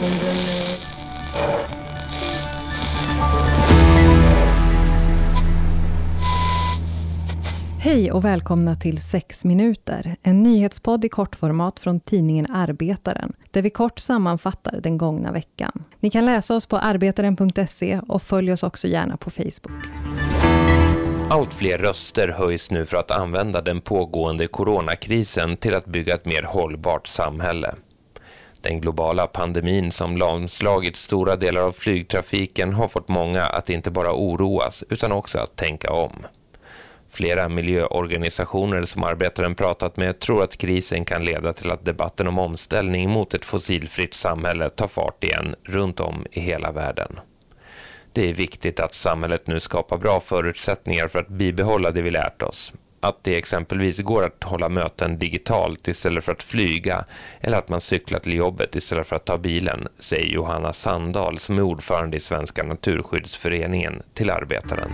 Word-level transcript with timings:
Hej 0.00 0.08
och 8.12 8.24
välkomna 8.24 8.76
till 8.76 9.02
6 9.02 9.44
minuter, 9.44 10.16
en 10.22 10.42
nyhetspodd 10.42 11.04
i 11.04 11.08
kortformat 11.08 11.80
från 11.80 12.00
tidningen 12.00 12.50
Arbetaren, 12.50 13.32
där 13.50 13.62
vi 13.62 13.70
kort 13.70 13.98
sammanfattar 13.98 14.80
den 14.80 14.98
gångna 14.98 15.32
veckan. 15.32 15.84
Ni 16.00 16.10
kan 16.10 16.26
läsa 16.26 16.56
oss 16.56 16.66
på 16.66 16.76
arbetaren.se 16.76 18.00
och 18.08 18.22
följ 18.22 18.52
oss 18.52 18.62
också 18.62 18.88
gärna 18.88 19.16
på 19.16 19.30
Facebook. 19.30 19.86
Allt 21.30 21.54
fler 21.54 21.78
röster 21.78 22.28
höjs 22.28 22.70
nu 22.70 22.86
för 22.86 22.96
att 22.96 23.10
använda 23.10 23.60
den 23.60 23.80
pågående 23.80 24.46
coronakrisen 24.46 25.56
till 25.56 25.74
att 25.74 25.86
bygga 25.86 26.14
ett 26.14 26.26
mer 26.26 26.42
hållbart 26.42 27.06
samhälle. 27.06 27.74
Den 28.62 28.80
globala 28.80 29.26
pandemin 29.26 29.92
som 29.92 30.16
lamslagit 30.16 30.96
stora 30.96 31.36
delar 31.36 31.60
av 31.60 31.72
flygtrafiken 31.72 32.74
har 32.74 32.88
fått 32.88 33.08
många 33.08 33.42
att 33.42 33.70
inte 33.70 33.90
bara 33.90 34.12
oroas 34.12 34.84
utan 34.88 35.12
också 35.12 35.38
att 35.38 35.56
tänka 35.56 35.92
om. 35.92 36.26
Flera 37.08 37.48
miljöorganisationer 37.48 38.84
som 38.84 39.04
arbetaren 39.04 39.54
pratat 39.54 39.96
med 39.96 40.20
tror 40.20 40.42
att 40.42 40.56
krisen 40.56 41.04
kan 41.04 41.24
leda 41.24 41.52
till 41.52 41.70
att 41.70 41.84
debatten 41.84 42.28
om 42.28 42.38
omställning 42.38 43.10
mot 43.10 43.34
ett 43.34 43.44
fossilfritt 43.44 44.14
samhälle 44.14 44.68
tar 44.68 44.88
fart 44.88 45.24
igen 45.24 45.54
runt 45.64 46.00
om 46.00 46.26
i 46.30 46.40
hela 46.40 46.72
världen. 46.72 47.20
Det 48.12 48.28
är 48.28 48.34
viktigt 48.34 48.80
att 48.80 48.94
samhället 48.94 49.46
nu 49.46 49.60
skapar 49.60 49.98
bra 49.98 50.20
förutsättningar 50.20 51.08
för 51.08 51.18
att 51.18 51.28
bibehålla 51.28 51.90
det 51.90 52.02
vi 52.02 52.10
lärt 52.10 52.42
oss. 52.42 52.72
Att 53.02 53.24
det 53.24 53.36
exempelvis 53.36 54.00
går 54.00 54.24
att 54.24 54.44
hålla 54.44 54.68
möten 54.68 55.18
digitalt 55.18 55.88
istället 55.88 56.24
för 56.24 56.32
att 56.32 56.42
flyga 56.42 57.04
eller 57.40 57.58
att 57.58 57.68
man 57.68 57.80
cyklar 57.80 58.18
till 58.18 58.34
jobbet 58.34 58.76
istället 58.76 59.06
för 59.06 59.16
att 59.16 59.24
ta 59.24 59.38
bilen, 59.38 59.88
säger 59.98 60.26
Johanna 60.26 60.72
Sandahl 60.72 61.38
som 61.38 61.58
är 61.58 61.62
ordförande 61.62 62.16
i 62.16 62.20
Svenska 62.20 62.62
Naturskyddsföreningen 62.62 64.02
till 64.14 64.30
Arbetaren. 64.30 64.90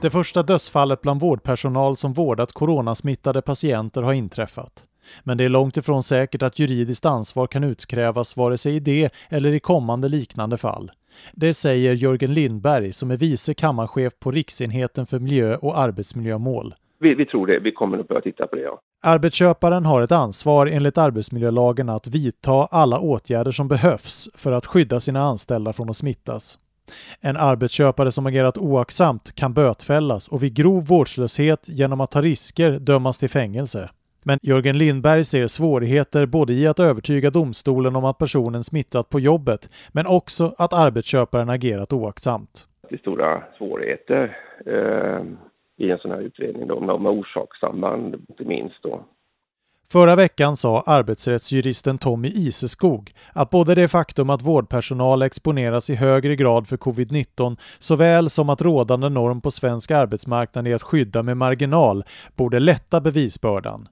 Det 0.00 0.10
första 0.10 0.42
dödsfallet 0.42 1.00
bland 1.02 1.20
vårdpersonal 1.20 1.96
som 1.96 2.12
vårdat 2.12 2.52
coronasmittade 2.52 3.42
patienter 3.42 4.02
har 4.02 4.12
inträffat. 4.12 4.86
Men 5.22 5.36
det 5.38 5.44
är 5.44 5.48
långt 5.48 5.76
ifrån 5.76 6.02
säkert 6.02 6.42
att 6.42 6.58
juridiskt 6.58 7.06
ansvar 7.06 7.46
kan 7.46 7.64
utkrävas 7.64 8.36
vare 8.36 8.58
sig 8.58 8.76
i 8.76 8.80
det 8.80 9.14
eller 9.28 9.52
i 9.52 9.60
kommande 9.60 10.08
liknande 10.08 10.58
fall. 10.58 10.90
Det 11.32 11.54
säger 11.54 11.94
Jörgen 11.94 12.34
Lindberg 12.34 12.92
som 12.92 13.10
är 13.10 13.16
vice 13.16 13.54
kammarchef 13.54 14.12
på 14.18 14.30
Riksenheten 14.30 15.06
för 15.06 15.18
miljö 15.18 15.56
och 15.56 15.78
arbetsmiljömål. 15.78 16.74
Vi, 17.00 17.14
vi 17.14 17.26
tror 17.26 17.46
det. 17.46 17.60
Vi 17.60 17.72
kommer 17.72 17.98
att 17.98 18.08
börja 18.08 18.20
titta 18.20 18.46
på 18.46 18.56
det, 18.56 18.62
ja. 18.62 18.80
Arbetsköparen 19.02 19.84
har 19.84 20.02
ett 20.02 20.12
ansvar 20.12 20.66
enligt 20.66 20.98
arbetsmiljölagen 20.98 21.88
att 21.88 22.06
vidta 22.06 22.52
alla 22.70 23.00
åtgärder 23.00 23.52
som 23.52 23.68
behövs 23.68 24.28
för 24.34 24.52
att 24.52 24.66
skydda 24.66 25.00
sina 25.00 25.20
anställda 25.20 25.72
från 25.72 25.90
att 25.90 25.96
smittas. 25.96 26.58
En 27.20 27.36
arbetsköpare 27.36 28.12
som 28.12 28.26
agerat 28.26 28.58
oaktsamt 28.58 29.34
kan 29.34 29.54
bötfällas 29.54 30.28
och 30.28 30.42
vid 30.42 30.54
grov 30.54 30.86
vårdslöshet 30.86 31.68
genom 31.68 32.00
att 32.00 32.10
ta 32.10 32.22
risker 32.22 32.70
dömas 32.70 33.18
till 33.18 33.30
fängelse. 33.30 33.90
Men 34.22 34.38
Jörgen 34.42 34.78
Lindberg 34.78 35.24
ser 35.24 35.46
svårigheter 35.46 36.26
både 36.26 36.52
i 36.52 36.66
att 36.66 36.80
övertyga 36.80 37.30
domstolen 37.30 37.96
om 37.96 38.04
att 38.04 38.18
personen 38.18 38.64
smittat 38.64 39.08
på 39.08 39.20
jobbet, 39.20 39.70
men 39.92 40.06
också 40.06 40.54
att 40.58 40.72
arbetsköparen 40.72 41.50
agerat 41.50 41.92
oaktsamt. 41.92 42.66
Det 42.88 42.94
är 42.94 42.98
stora 42.98 43.42
svårigheter 43.58 44.36
eh, 44.66 45.22
i 45.86 45.90
en 45.90 45.98
sån 45.98 46.10
här 46.10 46.20
utredning 46.20 46.66
då, 46.66 46.80
med, 46.80 47.12
orsakssamband 47.12 48.14
inte 48.28 48.44
minst 48.44 48.82
då. 48.82 49.04
Förra 49.92 50.16
veckan 50.16 50.56
sa 50.56 50.82
arbetsrättsjuristen 50.86 51.98
Tommy 51.98 52.28
Iseskog 52.28 53.12
att 53.32 53.50
både 53.50 53.74
det 53.74 53.88
faktum 53.88 54.30
att 54.30 54.42
vårdpersonal 54.42 55.22
exponeras 55.22 55.90
i 55.90 55.94
högre 55.94 56.36
grad 56.36 56.68
för 56.68 56.76
covid-19 56.76 57.56
såväl 57.78 58.30
som 58.30 58.50
att 58.50 58.62
rådande 58.62 59.08
norm 59.08 59.40
på 59.40 59.50
svensk 59.50 59.90
arbetsmarknad 59.90 60.66
är 60.66 60.74
att 60.74 60.82
skydda 60.82 61.22
med 61.22 61.36
marginal 61.36 62.04
borde 62.36 62.58
lätta 62.58 63.00
bevisbördan 63.00 63.88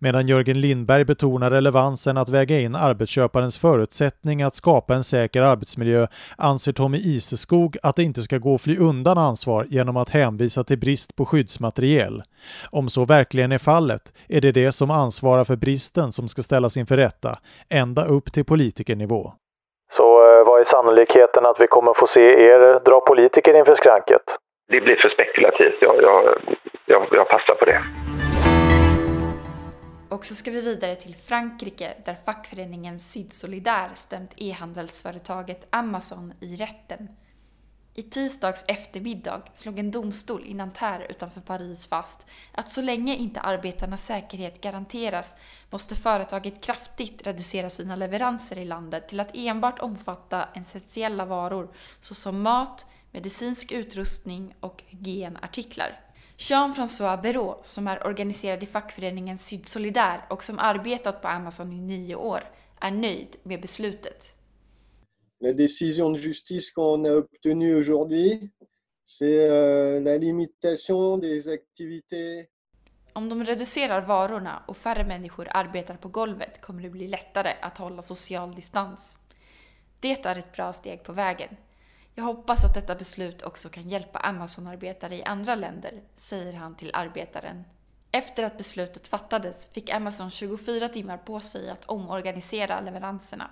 medan 0.00 0.26
Jörgen 0.26 0.60
Lindberg 0.60 1.04
betonar 1.04 1.50
relevansen 1.50 2.16
att 2.16 2.28
väga 2.28 2.58
in 2.58 2.74
arbetsköparens 2.74 3.58
förutsättning 3.58 4.42
att 4.42 4.54
skapa 4.54 4.94
en 4.94 5.04
säker 5.04 5.42
arbetsmiljö 5.42 6.06
anser 6.38 6.72
Tommy 6.72 6.98
Iseskog 6.98 7.76
att 7.82 7.96
det 7.96 8.02
inte 8.02 8.22
ska 8.22 8.38
gå 8.38 8.54
att 8.54 8.62
fly 8.62 8.78
undan 8.78 9.18
ansvar 9.18 9.66
genom 9.68 9.96
att 9.96 10.10
hänvisa 10.10 10.64
till 10.64 10.78
brist 10.78 11.16
på 11.16 11.24
skyddsmateriel. 11.26 12.22
Om 12.70 12.88
så 12.88 13.04
verkligen 13.04 13.52
är 13.52 13.58
fallet 13.58 14.02
är 14.28 14.40
det 14.40 14.52
det 14.52 14.72
som 14.72 14.90
ansvarar 14.90 15.44
för 15.44 15.56
bristen 15.56 16.12
som 16.12 16.28
ska 16.28 16.42
ställas 16.42 16.76
inför 16.76 16.96
rätta, 16.96 17.30
ända 17.70 18.04
upp 18.04 18.32
till 18.32 18.44
politikernivå. 18.44 19.32
Så 19.92 20.02
eh, 20.02 20.46
vad 20.46 20.60
är 20.60 20.64
sannolikheten 20.64 21.46
att 21.46 21.60
vi 21.60 21.66
kommer 21.66 21.94
få 21.94 22.06
se 22.06 22.20
er 22.20 22.80
dra 22.84 23.00
politiker 23.00 23.54
inför 23.58 23.74
skranket? 23.74 24.22
Det 24.68 24.80
blir 24.80 24.96
för 24.96 25.08
spekulativt. 25.08 25.78
Jag, 25.80 26.02
jag, 26.02 26.38
jag, 26.86 27.08
jag 27.12 27.28
passar 27.28 27.54
på 27.54 27.64
det. 27.64 28.09
Och 30.20 30.26
så 30.26 30.34
ska 30.34 30.50
vi 30.50 30.60
vidare 30.60 30.96
till 30.96 31.16
Frankrike 31.16 31.96
där 32.04 32.14
fackföreningen 32.14 33.00
Syd 33.00 33.32
Solidar 33.32 33.90
stämt 33.94 34.32
e-handelsföretaget 34.36 35.66
Amazon 35.70 36.32
i 36.40 36.56
rätten. 36.56 37.08
I 37.94 38.02
tisdags 38.02 38.64
eftermiddag 38.68 39.42
slog 39.54 39.78
en 39.78 39.90
domstol 39.90 40.44
i 40.46 40.54
Nanterre 40.54 41.06
utanför 41.10 41.40
Paris 41.40 41.86
fast 41.86 42.26
att 42.52 42.70
så 42.70 42.82
länge 42.82 43.16
inte 43.16 43.40
arbetarnas 43.40 44.06
säkerhet 44.06 44.60
garanteras 44.60 45.36
måste 45.70 45.96
företaget 45.96 46.64
kraftigt 46.64 47.26
reducera 47.26 47.70
sina 47.70 47.96
leveranser 47.96 48.58
i 48.58 48.64
landet 48.64 49.08
till 49.08 49.20
att 49.20 49.34
enbart 49.34 49.78
omfatta 49.78 50.48
essentiella 50.54 51.24
varor 51.24 51.74
såsom 52.00 52.42
mat, 52.42 52.86
medicinsk 53.10 53.72
utrustning 53.72 54.54
och 54.60 54.82
hygienartiklar. 54.86 56.09
Jean-François 56.40 57.20
Béraud, 57.22 57.56
som 57.62 57.88
är 57.88 58.06
organiserad 58.06 58.62
i 58.62 58.66
fackföreningen 58.66 59.38
Syd 59.38 59.66
Solidar 59.66 60.26
och 60.30 60.44
som 60.44 60.58
arbetat 60.58 61.22
på 61.22 61.28
Amazon 61.28 61.72
i 61.72 61.80
nio 61.80 62.14
år, 62.14 62.40
är 62.80 62.90
nöjd 62.90 63.36
med 63.42 63.60
beslutet. 63.60 64.34
La 65.40 65.52
décision 65.52 66.12
de 66.12 66.18
justice 66.18 66.72
qu'on 66.74 67.04
a 67.06 67.12
obtenue 67.12 67.74
aujourd'hui, 67.74 68.50
c'est 69.04 69.50
euh, 69.50 70.00
la 70.02 70.18
limitation 70.18 71.20
des 71.20 71.48
activités 71.48 72.46
om 73.12 73.28
de 73.28 73.44
reducerar 73.44 74.00
varorna 74.00 74.62
och 74.66 74.76
färre 74.76 75.04
människor 75.04 75.48
arbetar 75.50 75.94
på 75.94 76.08
golvet 76.08 76.60
kommer 76.60 76.82
det 76.82 76.90
bli 76.90 77.08
lättare 77.08 77.54
att 77.60 77.78
hålla 77.78 78.02
social 78.02 78.54
distans. 78.54 79.16
Det 80.00 80.26
är 80.26 80.38
ett 80.38 80.52
bra 80.52 80.72
steg 80.72 81.02
på 81.02 81.12
vägen. 81.12 81.56
Jag 82.14 82.24
hoppas 82.24 82.64
att 82.64 82.74
detta 82.74 82.94
beslut 82.94 83.42
också 83.42 83.68
kan 83.68 83.88
hjälpa 83.88 84.18
Amazon-arbetare 84.18 85.16
i 85.16 85.24
andra 85.24 85.54
länder, 85.54 85.92
säger 86.16 86.52
han 86.52 86.74
till 86.74 86.90
Arbetaren. 86.94 87.64
Efter 88.12 88.44
att 88.44 88.58
beslutet 88.58 89.08
fattades 89.08 89.68
fick 89.72 89.90
Amazon 89.90 90.30
24 90.30 90.88
timmar 90.88 91.16
på 91.16 91.40
sig 91.40 91.70
att 91.70 91.84
omorganisera 91.84 92.80
leveranserna. 92.80 93.50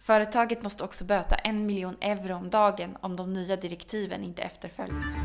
Företaget 0.00 0.62
måste 0.62 0.84
också 0.84 1.04
böta 1.04 1.34
en 1.34 1.66
miljon 1.66 1.96
euro 2.00 2.34
om 2.34 2.50
dagen 2.50 2.96
om 3.00 3.16
de 3.16 3.32
nya 3.32 3.56
direktiven 3.56 4.24
inte 4.24 4.42
efterföljs. 4.42 5.16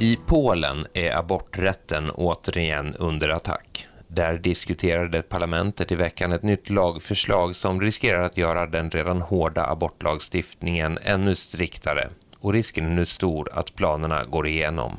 I 0.00 0.16
Polen 0.26 0.84
är 0.94 1.16
aborträtten 1.16 2.10
återigen 2.10 2.94
under 2.98 3.28
attack. 3.28 3.89
Där 4.12 4.38
diskuterade 4.38 5.22
parlamentet 5.22 5.92
i 5.92 5.94
veckan 5.94 6.32
ett 6.32 6.42
nytt 6.42 6.70
lagförslag 6.70 7.56
som 7.56 7.80
riskerar 7.80 8.22
att 8.22 8.36
göra 8.36 8.66
den 8.66 8.90
redan 8.90 9.20
hårda 9.20 9.66
abortlagstiftningen 9.66 10.98
ännu 11.02 11.34
striktare 11.34 12.08
och 12.40 12.52
risken 12.52 12.86
är 12.86 12.94
nu 12.94 13.06
stor 13.06 13.48
att 13.52 13.74
planerna 13.74 14.24
går 14.24 14.46
igenom. 14.46 14.98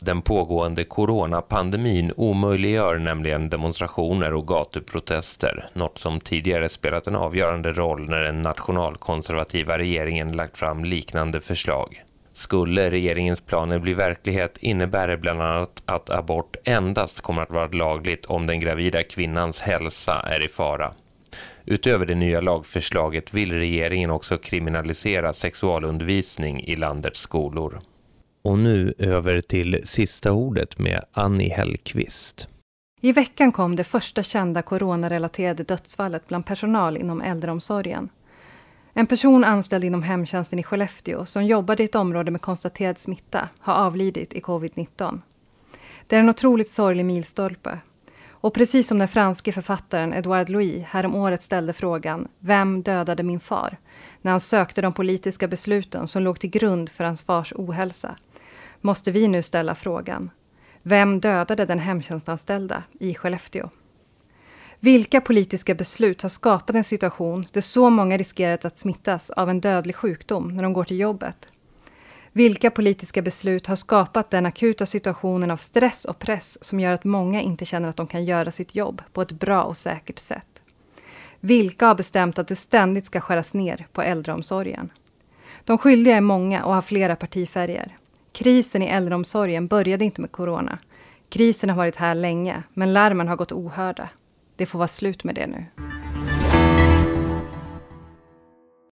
Den 0.00 0.22
pågående 0.22 0.84
coronapandemin 0.84 2.12
omöjliggör 2.16 2.98
nämligen 2.98 3.50
demonstrationer 3.50 4.34
och 4.34 4.48
gatuprotester, 4.48 5.68
något 5.72 5.98
som 5.98 6.20
tidigare 6.20 6.68
spelat 6.68 7.06
en 7.06 7.16
avgörande 7.16 7.72
roll 7.72 8.08
när 8.08 8.22
den 8.22 8.42
nationalkonservativa 8.42 9.78
regeringen 9.78 10.32
lagt 10.32 10.58
fram 10.58 10.84
liknande 10.84 11.40
förslag. 11.40 12.02
Skulle 12.32 12.90
regeringens 12.90 13.40
planer 13.40 13.78
bli 13.78 13.94
verklighet 13.94 14.58
innebär 14.60 15.08
det 15.08 15.16
bland 15.16 15.42
annat 15.42 15.82
att 15.86 16.10
abort 16.10 16.56
endast 16.64 17.20
kommer 17.20 17.42
att 17.42 17.50
vara 17.50 17.68
lagligt 17.68 18.26
om 18.26 18.46
den 18.46 18.60
gravida 18.60 19.02
kvinnans 19.02 19.60
hälsa 19.60 20.20
är 20.20 20.44
i 20.44 20.48
fara. 20.48 20.92
Utöver 21.64 22.06
det 22.06 22.14
nya 22.14 22.40
lagförslaget 22.40 23.34
vill 23.34 23.52
regeringen 23.52 24.10
också 24.10 24.38
kriminalisera 24.38 25.32
sexualundervisning 25.32 26.60
i 26.60 26.76
landets 26.76 27.20
skolor. 27.20 27.78
Och 28.44 28.58
nu 28.58 28.94
över 28.98 29.40
till 29.40 29.80
sista 29.84 30.32
ordet 30.32 30.78
med 30.78 31.04
Annie 31.12 31.54
Hellqvist. 31.54 32.48
I 33.00 33.12
veckan 33.12 33.52
kom 33.52 33.76
det 33.76 33.84
första 33.84 34.22
kända 34.22 34.62
coronarelaterade 34.62 35.62
dödsfallet 35.62 36.28
bland 36.28 36.46
personal 36.46 36.96
inom 36.96 37.20
äldreomsorgen. 37.20 38.08
En 38.94 39.06
person 39.06 39.44
anställd 39.44 39.84
inom 39.84 40.02
hemtjänsten 40.02 40.58
i 40.58 40.62
Skellefteå 40.62 41.26
som 41.26 41.44
jobbade 41.44 41.82
i 41.82 41.86
ett 41.86 41.94
område 41.94 42.30
med 42.30 42.40
konstaterad 42.40 42.98
smitta 42.98 43.48
har 43.58 43.74
avlidit 43.74 44.32
i 44.32 44.40
covid-19. 44.40 45.20
Det 46.06 46.16
är 46.16 46.20
en 46.20 46.28
otroligt 46.28 46.68
sorglig 46.68 47.04
milstolpe. 47.04 47.78
Och 48.28 48.54
precis 48.54 48.88
som 48.88 48.98
den 48.98 49.08
franske 49.08 49.52
författaren 49.52 50.14
Edouard 50.14 50.48
Louis 50.48 50.84
häromåret 50.84 51.42
ställde 51.42 51.72
frågan 51.72 52.28
Vem 52.38 52.82
dödade 52.82 53.22
min 53.22 53.40
far? 53.40 53.76
när 54.22 54.30
han 54.30 54.40
sökte 54.40 54.82
de 54.82 54.92
politiska 54.92 55.48
besluten 55.48 56.08
som 56.08 56.22
låg 56.22 56.40
till 56.40 56.50
grund 56.50 56.88
för 56.88 57.04
hans 57.04 57.22
fars 57.22 57.52
ohälsa 57.56 58.16
måste 58.80 59.10
vi 59.10 59.28
nu 59.28 59.42
ställa 59.42 59.74
frågan 59.74 60.30
Vem 60.82 61.20
dödade 61.20 61.64
den 61.66 61.78
hemtjänstanställda 61.78 62.82
i 63.00 63.14
Skellefteå? 63.14 63.70
Vilka 64.84 65.20
politiska 65.20 65.74
beslut 65.74 66.22
har 66.22 66.28
skapat 66.28 66.76
en 66.76 66.84
situation 66.84 67.46
där 67.52 67.60
så 67.60 67.90
många 67.90 68.16
riskerar 68.16 68.58
att 68.62 68.78
smittas 68.78 69.30
av 69.30 69.50
en 69.50 69.60
dödlig 69.60 69.96
sjukdom 69.96 70.56
när 70.56 70.62
de 70.62 70.72
går 70.72 70.84
till 70.84 71.00
jobbet? 71.00 71.48
Vilka 72.32 72.70
politiska 72.70 73.22
beslut 73.22 73.66
har 73.66 73.76
skapat 73.76 74.30
den 74.30 74.46
akuta 74.46 74.86
situationen 74.86 75.50
av 75.50 75.56
stress 75.56 76.04
och 76.04 76.18
press 76.18 76.64
som 76.64 76.80
gör 76.80 76.92
att 76.92 77.04
många 77.04 77.40
inte 77.40 77.64
känner 77.64 77.88
att 77.88 77.96
de 77.96 78.06
kan 78.06 78.24
göra 78.24 78.50
sitt 78.50 78.74
jobb 78.74 79.02
på 79.12 79.22
ett 79.22 79.32
bra 79.32 79.62
och 79.62 79.76
säkert 79.76 80.18
sätt? 80.18 80.62
Vilka 81.40 81.86
har 81.86 81.94
bestämt 81.94 82.38
att 82.38 82.48
det 82.48 82.56
ständigt 82.56 83.06
ska 83.06 83.20
skäras 83.20 83.54
ner 83.54 83.86
på 83.92 84.02
äldreomsorgen? 84.02 84.92
De 85.64 85.78
skyldiga 85.78 86.16
är 86.16 86.20
många 86.20 86.64
och 86.64 86.74
har 86.74 86.82
flera 86.82 87.16
partifärger. 87.16 87.96
Krisen 88.32 88.82
i 88.82 88.86
äldreomsorgen 88.86 89.66
började 89.66 90.04
inte 90.04 90.20
med 90.20 90.32
corona. 90.32 90.78
Krisen 91.28 91.70
har 91.70 91.76
varit 91.76 91.96
här 91.96 92.14
länge, 92.14 92.62
men 92.74 92.92
larmen 92.92 93.28
har 93.28 93.36
gått 93.36 93.52
ohörda. 93.52 94.08
Det 94.56 94.66
får 94.66 94.78
vara 94.78 94.88
slut 94.88 95.24
med 95.24 95.34
det 95.34 95.46
nu. 95.46 95.66